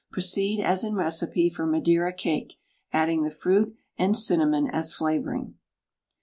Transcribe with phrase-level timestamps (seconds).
[0.11, 2.55] Proceed as in recipe for "Madeira Cake,"
[2.91, 5.59] adding the fruit, and cinnamon as flavouring.